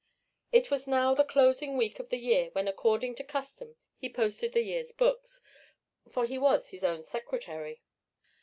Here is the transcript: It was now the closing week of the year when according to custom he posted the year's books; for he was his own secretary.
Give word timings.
It 0.51 0.71
was 0.71 0.87
now 0.87 1.13
the 1.13 1.23
closing 1.23 1.77
week 1.77 1.99
of 1.99 2.09
the 2.09 2.17
year 2.17 2.49
when 2.53 2.67
according 2.67 3.13
to 3.17 3.23
custom 3.23 3.75
he 3.97 4.09
posted 4.11 4.51
the 4.53 4.63
year's 4.63 4.91
books; 4.91 5.41
for 6.09 6.25
he 6.25 6.39
was 6.39 6.69
his 6.69 6.83
own 6.83 7.03
secretary. 7.03 7.83